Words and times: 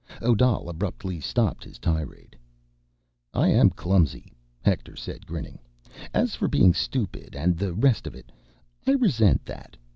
Odal 0.23 0.67
abruptly 0.67 1.19
stopped 1.19 1.63
his 1.63 1.77
tirade. 1.77 2.35
"I 3.35 3.49
am 3.49 3.69
clumsy," 3.69 4.33
Hector 4.59 4.95
said, 4.95 5.27
grinning. 5.27 5.59
"As 6.11 6.33
for 6.33 6.47
being 6.47 6.73
stupid, 6.73 7.35
and 7.35 7.55
the 7.55 7.73
rest 7.75 8.07
of 8.07 8.15
it, 8.15 8.31
I 8.87 8.93
resent 8.93 9.45
that. 9.45 9.77